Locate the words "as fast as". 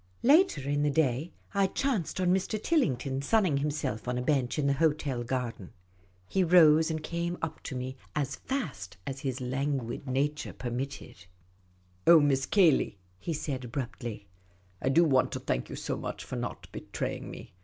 8.15-9.19